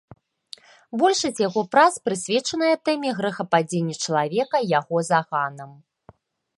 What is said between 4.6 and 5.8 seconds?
яго заганам.